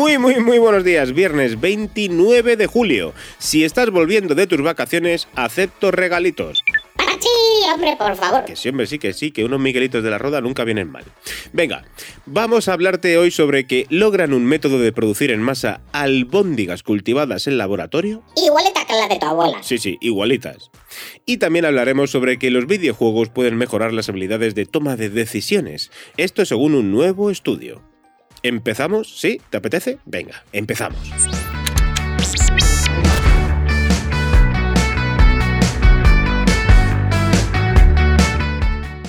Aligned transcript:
Muy, 0.00 0.16
muy, 0.16 0.40
muy 0.40 0.56
buenos 0.56 0.82
días. 0.82 1.12
Viernes 1.12 1.60
29 1.60 2.56
de 2.56 2.66
julio. 2.66 3.12
Si 3.36 3.64
estás 3.64 3.90
volviendo 3.90 4.34
de 4.34 4.46
tus 4.46 4.62
vacaciones, 4.62 5.28
acepto 5.34 5.90
regalitos. 5.90 6.64
Para 6.96 7.18
ti, 7.18 7.28
hombre, 7.70 7.96
por 7.98 8.16
favor. 8.16 8.46
Que 8.46 8.56
sí, 8.56 8.70
hombre, 8.70 8.86
sí, 8.86 8.98
que 8.98 9.12
sí, 9.12 9.30
que 9.30 9.44
unos 9.44 9.60
Miguelitos 9.60 10.02
de 10.02 10.08
la 10.08 10.16
Roda 10.16 10.40
nunca 10.40 10.64
vienen 10.64 10.90
mal. 10.90 11.04
Venga, 11.52 11.84
vamos 12.24 12.66
a 12.66 12.72
hablarte 12.72 13.18
hoy 13.18 13.30
sobre 13.30 13.66
que 13.66 13.86
logran 13.90 14.32
un 14.32 14.46
método 14.46 14.78
de 14.78 14.90
producir 14.90 15.30
en 15.30 15.42
masa 15.42 15.82
albóndigas 15.92 16.82
cultivadas 16.82 17.46
en 17.46 17.58
laboratorio. 17.58 18.22
Igualita 18.36 18.86
que 18.86 18.94
la 18.94 19.06
de 19.06 19.18
tu 19.18 19.26
abuela. 19.26 19.62
Sí, 19.62 19.76
sí, 19.76 19.98
igualitas. 20.00 20.70
Y 21.26 21.36
también 21.36 21.66
hablaremos 21.66 22.10
sobre 22.10 22.38
que 22.38 22.50
los 22.50 22.66
videojuegos 22.66 23.28
pueden 23.28 23.56
mejorar 23.56 23.92
las 23.92 24.08
habilidades 24.08 24.54
de 24.54 24.64
toma 24.64 24.96
de 24.96 25.10
decisiones. 25.10 25.90
Esto 26.16 26.46
según 26.46 26.74
un 26.74 26.90
nuevo 26.90 27.30
estudio. 27.30 27.89
¿Empezamos? 28.42 29.20
¿Sí? 29.20 29.40
¿Te 29.50 29.58
apetece? 29.58 29.98
Venga, 30.06 30.44
empezamos. 30.52 30.98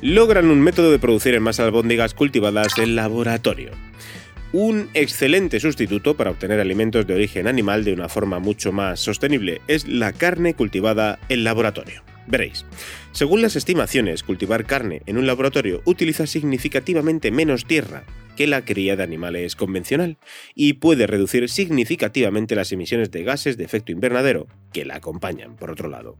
Logran 0.00 0.50
un 0.50 0.60
método 0.60 0.90
de 0.90 0.98
producir 0.98 1.34
en 1.34 1.44
masa 1.44 1.64
albóndigas 1.64 2.14
cultivadas 2.14 2.76
en 2.78 2.96
laboratorio. 2.96 3.70
Un 4.52 4.90
excelente 4.92 5.60
sustituto 5.60 6.16
para 6.16 6.32
obtener 6.32 6.58
alimentos 6.58 7.06
de 7.06 7.14
origen 7.14 7.46
animal 7.46 7.84
de 7.84 7.92
una 7.92 8.08
forma 8.08 8.40
mucho 8.40 8.72
más 8.72 8.98
sostenible 8.98 9.62
es 9.68 9.86
la 9.86 10.12
carne 10.12 10.54
cultivada 10.54 11.20
en 11.28 11.44
laboratorio. 11.44 12.02
Veréis, 12.26 12.66
según 13.12 13.42
las 13.42 13.54
estimaciones, 13.54 14.24
cultivar 14.24 14.64
carne 14.64 15.02
en 15.06 15.18
un 15.18 15.26
laboratorio 15.26 15.80
utiliza 15.84 16.26
significativamente 16.26 17.30
menos 17.30 17.64
tierra 17.64 18.04
que 18.36 18.46
la 18.46 18.64
cría 18.64 18.96
de 18.96 19.02
animales 19.02 19.56
convencional 19.56 20.16
y 20.54 20.74
puede 20.74 21.06
reducir 21.06 21.48
significativamente 21.48 22.54
las 22.54 22.72
emisiones 22.72 23.10
de 23.10 23.24
gases 23.24 23.56
de 23.56 23.64
efecto 23.64 23.92
invernadero 23.92 24.46
que 24.72 24.84
la 24.84 24.96
acompañan, 24.96 25.56
por 25.56 25.70
otro 25.70 25.88
lado. 25.88 26.16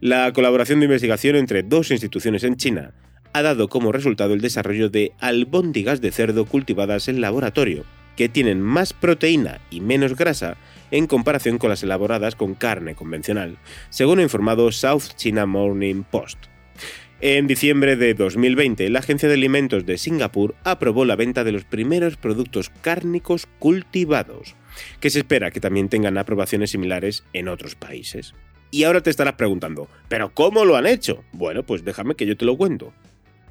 La 0.00 0.32
colaboración 0.32 0.80
de 0.80 0.86
investigación 0.86 1.36
entre 1.36 1.62
dos 1.62 1.90
instituciones 1.90 2.44
en 2.44 2.56
China 2.56 2.94
ha 3.32 3.42
dado 3.42 3.68
como 3.68 3.92
resultado 3.92 4.34
el 4.34 4.40
desarrollo 4.40 4.88
de 4.88 5.12
albóndigas 5.20 6.00
de 6.00 6.10
cerdo 6.10 6.46
cultivadas 6.46 7.08
en 7.08 7.20
laboratorio, 7.20 7.84
que 8.16 8.28
tienen 8.28 8.60
más 8.60 8.92
proteína 8.92 9.60
y 9.70 9.80
menos 9.80 10.16
grasa 10.16 10.56
en 10.90 11.06
comparación 11.06 11.58
con 11.58 11.70
las 11.70 11.82
elaboradas 11.82 12.34
con 12.34 12.54
carne 12.54 12.94
convencional, 12.94 13.56
según 13.88 14.18
ha 14.18 14.22
informado 14.22 14.72
South 14.72 15.14
China 15.16 15.46
Morning 15.46 16.02
Post. 16.02 16.38
En 17.22 17.46
diciembre 17.46 17.96
de 17.96 18.14
2020, 18.14 18.88
la 18.88 19.00
Agencia 19.00 19.28
de 19.28 19.34
Alimentos 19.34 19.84
de 19.84 19.98
Singapur 19.98 20.54
aprobó 20.64 21.04
la 21.04 21.16
venta 21.16 21.44
de 21.44 21.52
los 21.52 21.64
primeros 21.64 22.16
productos 22.16 22.70
cárnicos 22.80 23.46
cultivados, 23.58 24.54
que 25.00 25.10
se 25.10 25.18
espera 25.18 25.50
que 25.50 25.60
también 25.60 25.90
tengan 25.90 26.16
aprobaciones 26.16 26.70
similares 26.70 27.24
en 27.34 27.48
otros 27.48 27.74
países. 27.74 28.34
Y 28.70 28.84
ahora 28.84 29.02
te 29.02 29.10
estarás 29.10 29.34
preguntando, 29.34 29.86
¿pero 30.08 30.32
cómo 30.32 30.64
lo 30.64 30.76
han 30.78 30.86
hecho? 30.86 31.22
Bueno, 31.32 31.62
pues 31.62 31.84
déjame 31.84 32.14
que 32.14 32.24
yo 32.24 32.38
te 32.38 32.46
lo 32.46 32.56
cuento. 32.56 32.94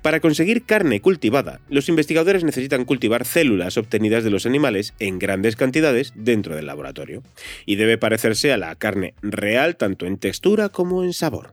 Para 0.02 0.20
conseguir 0.20 0.64
carne 0.64 1.00
cultivada, 1.00 1.60
los 1.70 1.90
investigadores 1.90 2.44
necesitan 2.44 2.86
cultivar 2.86 3.24
células 3.24 3.78
obtenidas 3.78 4.24
de 4.24 4.32
los 4.32 4.48
animales 4.48 4.96
en 4.98 5.20
grandes 5.20 5.56
cantidades 5.56 6.14
dentro 6.16 6.56
del 6.56 6.66
laboratorio, 6.66 7.22
y 7.68 7.76
debe 7.76 8.00
parecerse 8.00 8.52
a 8.52 8.58
la 8.58 8.74
carne 8.74 9.14
real 9.22 9.76
tanto 9.76 10.08
en 10.08 10.18
textura 10.18 10.70
como 10.70 11.04
en 11.04 11.14
sabor. 11.14 11.52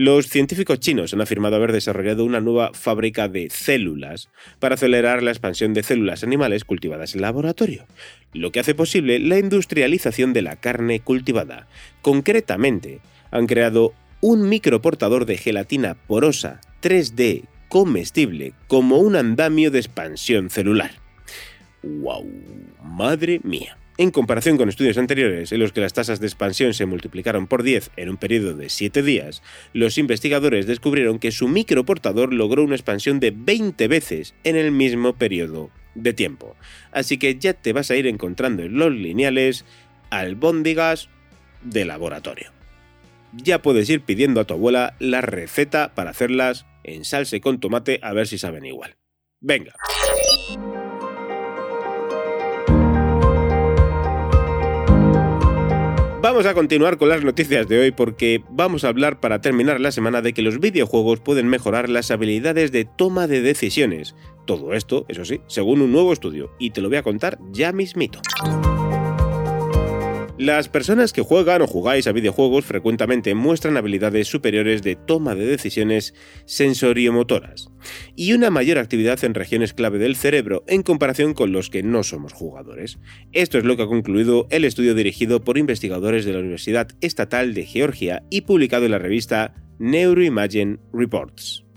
Los 0.00 0.28
científicos 0.28 0.78
chinos 0.78 1.12
han 1.12 1.22
afirmado 1.22 1.56
haber 1.56 1.72
desarrollado 1.72 2.24
una 2.24 2.40
nueva 2.40 2.70
fábrica 2.72 3.26
de 3.26 3.50
células 3.50 4.30
para 4.60 4.76
acelerar 4.76 5.24
la 5.24 5.32
expansión 5.32 5.74
de 5.74 5.82
células 5.82 6.22
animales 6.22 6.64
cultivadas 6.64 7.16
en 7.16 7.20
laboratorio, 7.20 7.84
lo 8.32 8.52
que 8.52 8.60
hace 8.60 8.76
posible 8.76 9.18
la 9.18 9.40
industrialización 9.40 10.32
de 10.32 10.42
la 10.42 10.54
carne 10.54 11.00
cultivada. 11.00 11.66
Concretamente, 12.00 13.00
han 13.32 13.48
creado 13.48 13.92
un 14.20 14.48
microportador 14.48 15.26
de 15.26 15.36
gelatina 15.36 15.96
porosa 16.06 16.60
3D 16.80 17.46
comestible 17.68 18.52
como 18.68 18.98
un 18.98 19.16
andamio 19.16 19.72
de 19.72 19.80
expansión 19.80 20.48
celular. 20.48 20.92
¡Wow! 21.82 22.24
¡Madre 22.84 23.40
mía! 23.42 23.76
En 24.00 24.12
comparación 24.12 24.56
con 24.56 24.68
estudios 24.68 24.96
anteriores 24.96 25.50
en 25.50 25.58
los 25.58 25.72
que 25.72 25.80
las 25.80 25.92
tasas 25.92 26.20
de 26.20 26.28
expansión 26.28 26.72
se 26.72 26.86
multiplicaron 26.86 27.48
por 27.48 27.64
10 27.64 27.90
en 27.96 28.10
un 28.10 28.16
periodo 28.16 28.54
de 28.54 28.68
7 28.68 29.02
días, 29.02 29.42
los 29.72 29.98
investigadores 29.98 30.68
descubrieron 30.68 31.18
que 31.18 31.32
su 31.32 31.48
microportador 31.48 32.32
logró 32.32 32.62
una 32.62 32.76
expansión 32.76 33.18
de 33.18 33.32
20 33.32 33.88
veces 33.88 34.36
en 34.44 34.54
el 34.54 34.70
mismo 34.70 35.14
periodo 35.14 35.70
de 35.96 36.12
tiempo. 36.12 36.54
Así 36.92 37.18
que 37.18 37.40
ya 37.40 37.54
te 37.54 37.72
vas 37.72 37.90
a 37.90 37.96
ir 37.96 38.06
encontrando 38.06 38.62
en 38.62 38.78
los 38.78 38.92
lineales 38.92 39.64
albóndigas 40.10 41.08
de 41.64 41.84
laboratorio. 41.84 42.52
Ya 43.32 43.62
puedes 43.62 43.90
ir 43.90 44.02
pidiendo 44.02 44.40
a 44.40 44.44
tu 44.44 44.54
abuela 44.54 44.94
la 45.00 45.22
receta 45.22 45.92
para 45.96 46.10
hacerlas 46.10 46.66
en 46.84 47.04
salsa 47.04 47.40
con 47.40 47.58
tomate 47.58 47.98
a 48.04 48.12
ver 48.12 48.28
si 48.28 48.38
saben 48.38 48.64
igual. 48.64 48.94
Venga. 49.40 49.74
Vamos 56.28 56.44
a 56.44 56.52
continuar 56.52 56.98
con 56.98 57.08
las 57.08 57.24
noticias 57.24 57.66
de 57.68 57.80
hoy 57.80 57.90
porque 57.90 58.44
vamos 58.50 58.84
a 58.84 58.88
hablar 58.88 59.18
para 59.18 59.40
terminar 59.40 59.80
la 59.80 59.90
semana 59.90 60.20
de 60.20 60.34
que 60.34 60.42
los 60.42 60.60
videojuegos 60.60 61.20
pueden 61.20 61.48
mejorar 61.48 61.88
las 61.88 62.10
habilidades 62.10 62.70
de 62.70 62.84
toma 62.84 63.26
de 63.26 63.40
decisiones. 63.40 64.14
Todo 64.44 64.74
esto, 64.74 65.06
eso 65.08 65.24
sí, 65.24 65.40
según 65.46 65.80
un 65.80 65.90
nuevo 65.90 66.12
estudio, 66.12 66.52
y 66.58 66.72
te 66.72 66.82
lo 66.82 66.90
voy 66.90 66.98
a 66.98 67.02
contar 67.02 67.38
ya 67.50 67.72
mismito. 67.72 68.20
Las 70.38 70.68
personas 70.68 71.12
que 71.12 71.20
juegan 71.20 71.62
o 71.62 71.66
jugáis 71.66 72.06
a 72.06 72.12
videojuegos 72.12 72.64
frecuentemente 72.64 73.34
muestran 73.34 73.76
habilidades 73.76 74.28
superiores 74.28 74.84
de 74.84 74.94
toma 74.94 75.34
de 75.34 75.44
decisiones 75.44 76.14
sensoriomotoras 76.44 77.70
y 78.14 78.34
una 78.34 78.48
mayor 78.48 78.78
actividad 78.78 79.24
en 79.24 79.34
regiones 79.34 79.74
clave 79.74 79.98
del 79.98 80.14
cerebro 80.14 80.62
en 80.68 80.84
comparación 80.84 81.34
con 81.34 81.50
los 81.50 81.70
que 81.70 81.82
no 81.82 82.04
somos 82.04 82.34
jugadores. 82.34 83.00
Esto 83.32 83.58
es 83.58 83.64
lo 83.64 83.76
que 83.76 83.82
ha 83.82 83.88
concluido 83.88 84.46
el 84.50 84.64
estudio 84.64 84.94
dirigido 84.94 85.42
por 85.42 85.58
investigadores 85.58 86.24
de 86.24 86.34
la 86.34 86.38
Universidad 86.38 86.86
Estatal 87.00 87.52
de 87.52 87.66
Georgia 87.66 88.22
y 88.30 88.42
publicado 88.42 88.84
en 88.84 88.92
la 88.92 89.00
revista 89.00 89.54
Neuroimagine 89.80 90.78
Reports. 90.92 91.67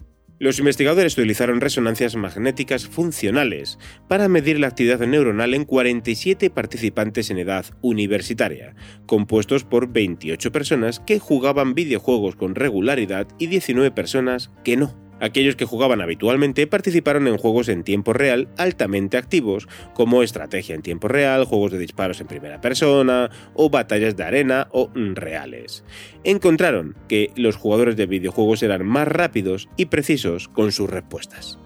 Los 0.41 0.57
investigadores 0.57 1.15
utilizaron 1.19 1.61
resonancias 1.61 2.15
magnéticas 2.15 2.87
funcionales 2.87 3.77
para 4.07 4.27
medir 4.27 4.59
la 4.59 4.69
actividad 4.69 4.97
neuronal 5.01 5.53
en 5.53 5.65
47 5.65 6.49
participantes 6.49 7.29
en 7.29 7.37
edad 7.37 7.63
universitaria, 7.81 8.73
compuestos 9.05 9.65
por 9.65 9.93
28 9.93 10.51
personas 10.51 10.99
que 10.99 11.19
jugaban 11.19 11.75
videojuegos 11.75 12.35
con 12.35 12.55
regularidad 12.55 13.27
y 13.37 13.45
19 13.45 13.91
personas 13.91 14.49
que 14.63 14.77
no. 14.77 15.00
Aquellos 15.21 15.55
que 15.55 15.65
jugaban 15.65 16.01
habitualmente 16.01 16.65
participaron 16.65 17.27
en 17.27 17.37
juegos 17.37 17.69
en 17.69 17.83
tiempo 17.83 18.11
real 18.11 18.49
altamente 18.57 19.17
activos, 19.17 19.67
como 19.93 20.23
estrategia 20.23 20.73
en 20.73 20.81
tiempo 20.81 21.07
real, 21.07 21.45
juegos 21.45 21.71
de 21.71 21.77
disparos 21.77 22.19
en 22.19 22.27
primera 22.27 22.59
persona 22.59 23.29
o 23.53 23.69
batallas 23.69 24.17
de 24.17 24.23
arena 24.23 24.67
o 24.71 24.89
reales. 24.95 25.83
Encontraron 26.23 26.97
que 27.07 27.31
los 27.35 27.55
jugadores 27.55 27.95
de 27.95 28.07
videojuegos 28.07 28.63
eran 28.63 28.85
más 28.85 29.07
rápidos 29.07 29.69
y 29.77 29.85
precisos 29.85 30.47
con 30.47 30.71
sus 30.71 30.89
respuestas. 30.89 31.59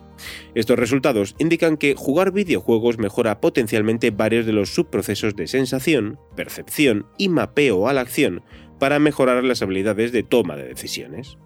Estos 0.53 0.77
resultados 0.77 1.35
indican 1.37 1.77
que 1.77 1.95
jugar 1.95 2.31
videojuegos 2.31 2.97
mejora 2.97 3.39
potencialmente 3.39 4.11
varios 4.11 4.45
de 4.45 4.53
los 4.53 4.73
subprocesos 4.73 5.35
de 5.35 5.47
sensación, 5.47 6.19
percepción 6.35 7.05
y 7.17 7.29
mapeo 7.29 7.87
a 7.87 7.93
la 7.93 8.01
acción 8.01 8.43
para 8.79 8.99
mejorar 8.99 9.43
las 9.43 9.61
habilidades 9.61 10.11
de 10.11 10.23
toma 10.23 10.55
de 10.55 10.65
decisiones. 10.65 11.37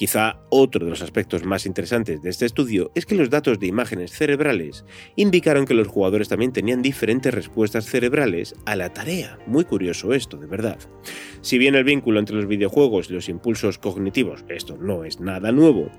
Quizá 0.00 0.40
otro 0.48 0.86
de 0.86 0.90
los 0.90 1.02
aspectos 1.02 1.44
más 1.44 1.66
interesantes 1.66 2.22
de 2.22 2.30
este 2.30 2.46
estudio 2.46 2.90
es 2.94 3.04
que 3.04 3.14
los 3.14 3.28
datos 3.28 3.60
de 3.60 3.66
imágenes 3.66 4.12
cerebrales 4.12 4.86
indicaron 5.14 5.66
que 5.66 5.74
los 5.74 5.88
jugadores 5.88 6.30
también 6.30 6.54
tenían 6.54 6.80
diferentes 6.80 7.34
respuestas 7.34 7.84
cerebrales 7.84 8.54
a 8.64 8.76
la 8.76 8.94
tarea. 8.94 9.38
Muy 9.46 9.64
curioso 9.64 10.14
esto, 10.14 10.38
de 10.38 10.46
verdad. 10.46 10.78
Si 11.42 11.58
bien 11.58 11.74
el 11.74 11.84
vínculo 11.84 12.18
entre 12.18 12.34
los 12.34 12.46
videojuegos 12.46 13.10
y 13.10 13.12
los 13.12 13.28
impulsos 13.28 13.76
cognitivos, 13.76 14.42
esto 14.48 14.78
no 14.78 15.04
es 15.04 15.20
nada 15.20 15.52
nuevo, 15.52 15.90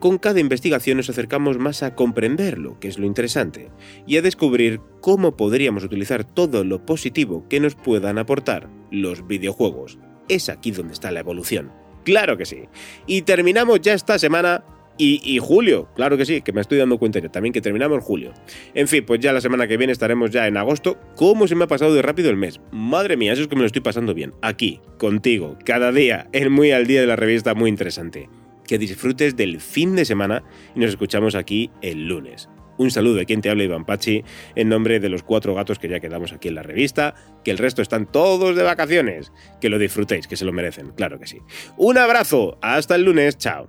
con 0.00 0.18
cada 0.18 0.40
investigación 0.40 0.96
nos 0.96 1.08
acercamos 1.08 1.56
más 1.56 1.84
a 1.84 1.94
comprenderlo, 1.94 2.80
que 2.80 2.88
es 2.88 2.98
lo 2.98 3.06
interesante, 3.06 3.70
y 4.04 4.16
a 4.16 4.22
descubrir 4.22 4.80
cómo 5.00 5.36
podríamos 5.36 5.84
utilizar 5.84 6.24
todo 6.24 6.64
lo 6.64 6.84
positivo 6.84 7.46
que 7.48 7.60
nos 7.60 7.76
puedan 7.76 8.18
aportar 8.18 8.68
los 8.90 9.28
videojuegos. 9.28 10.00
Es 10.28 10.48
aquí 10.48 10.72
donde 10.72 10.94
está 10.94 11.12
la 11.12 11.20
evolución. 11.20 11.83
Claro 12.04 12.36
que 12.36 12.46
sí. 12.46 12.64
Y 13.06 13.22
terminamos 13.22 13.80
ya 13.80 13.94
esta 13.94 14.18
semana 14.18 14.64
y, 14.96 15.38
julio, 15.40 15.88
claro 15.96 16.16
que 16.16 16.24
sí, 16.24 16.40
que 16.42 16.52
me 16.52 16.60
estoy 16.60 16.78
dando 16.78 16.98
cuenta 16.98 17.18
yo 17.18 17.28
también 17.28 17.52
que 17.52 17.60
terminamos 17.60 18.04
julio. 18.04 18.32
En 18.74 18.86
fin, 18.86 19.04
pues 19.04 19.18
ya 19.18 19.32
la 19.32 19.40
semana 19.40 19.66
que 19.66 19.76
viene 19.76 19.92
estaremos 19.92 20.30
ya 20.30 20.46
en 20.46 20.56
agosto. 20.56 20.98
¿Cómo 21.16 21.48
se 21.48 21.56
me 21.56 21.64
ha 21.64 21.66
pasado 21.66 21.94
de 21.94 22.02
rápido 22.02 22.30
el 22.30 22.36
mes? 22.36 22.60
Madre 22.70 23.16
mía, 23.16 23.32
eso 23.32 23.42
es 23.42 23.48
que 23.48 23.56
me 23.56 23.62
lo 23.62 23.66
estoy 23.66 23.82
pasando 23.82 24.14
bien. 24.14 24.34
Aquí, 24.40 24.80
contigo, 24.98 25.58
cada 25.64 25.90
día, 25.90 26.28
en 26.32 26.52
Muy 26.52 26.70
al 26.70 26.86
Día 26.86 27.00
de 27.00 27.08
la 27.08 27.16
revista, 27.16 27.54
muy 27.54 27.70
interesante. 27.70 28.28
Que 28.68 28.78
disfrutes 28.78 29.36
del 29.36 29.60
fin 29.60 29.96
de 29.96 30.04
semana 30.04 30.44
y 30.76 30.80
nos 30.80 30.90
escuchamos 30.90 31.34
aquí 31.34 31.70
el 31.82 32.06
lunes. 32.06 32.48
Un 32.76 32.90
saludo 32.90 33.14
de 33.16 33.26
quien 33.26 33.40
te 33.40 33.50
habla 33.50 33.64
Iván 33.64 33.84
Pachi, 33.84 34.24
en 34.54 34.68
nombre 34.68 35.00
de 35.00 35.08
los 35.08 35.22
cuatro 35.22 35.54
gatos 35.54 35.78
que 35.78 35.88
ya 35.88 36.00
quedamos 36.00 36.32
aquí 36.32 36.48
en 36.48 36.56
la 36.56 36.62
revista, 36.62 37.14
que 37.44 37.50
el 37.50 37.58
resto 37.58 37.82
están 37.82 38.06
todos 38.06 38.56
de 38.56 38.62
vacaciones. 38.62 39.32
Que 39.60 39.68
lo 39.68 39.78
disfrutéis, 39.78 40.26
que 40.26 40.36
se 40.36 40.44
lo 40.44 40.52
merecen, 40.52 40.90
claro 40.90 41.18
que 41.18 41.26
sí. 41.26 41.38
Un 41.76 41.98
abrazo, 41.98 42.58
hasta 42.60 42.96
el 42.96 43.04
lunes, 43.04 43.38
chao. 43.38 43.68